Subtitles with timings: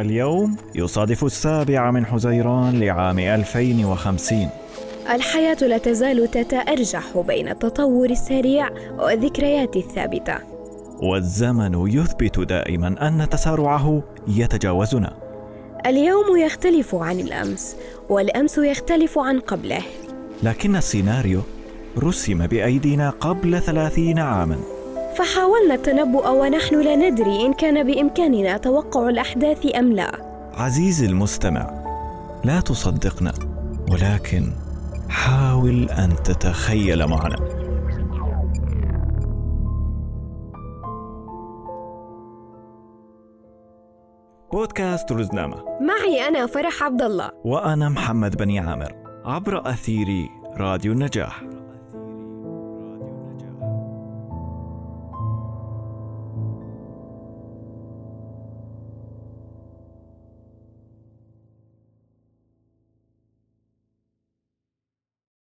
[0.00, 4.48] اليوم يصادف السابع من حزيران لعام 2050
[5.14, 10.34] الحياة لا تزال تتأرجح بين التطور السريع والذكريات الثابتة.
[11.02, 15.12] والزمن يثبت دائما أن تسارعه يتجاوزنا.
[15.86, 17.76] اليوم يختلف عن الأمس
[18.08, 19.82] والأمس يختلف عن قبله.
[20.42, 21.40] لكن السيناريو
[21.98, 24.77] رسم بأيدينا قبل ثلاثين عاماً.
[25.18, 30.12] فحاولنا التنبؤ ونحن لا ندري إن كان بإمكاننا توقع الأحداث أم لا.
[30.54, 31.70] عزيزي المستمع
[32.44, 33.32] لا تصدقنا
[33.90, 34.52] ولكن
[35.08, 37.36] حاول أن تتخيل معنا.
[44.52, 51.57] بودكاست رزنامة معي أنا فرح عبد الله وأنا محمد بني عامر عبر أثير راديو النجاح.